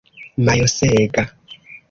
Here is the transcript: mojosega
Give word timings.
mojosega 0.45 1.23